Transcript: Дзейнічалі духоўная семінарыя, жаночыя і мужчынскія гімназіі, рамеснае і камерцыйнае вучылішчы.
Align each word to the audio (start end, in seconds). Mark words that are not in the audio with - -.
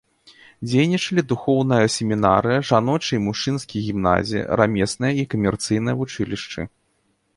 Дзейнічалі 0.69 1.21
духоўная 1.31 1.85
семінарыя, 1.97 2.63
жаночыя 2.69 3.17
і 3.19 3.21
мужчынскія 3.27 3.85
гімназіі, 3.91 4.43
рамеснае 4.63 5.13
і 5.25 5.27
камерцыйнае 5.35 5.95
вучылішчы. 6.01 6.61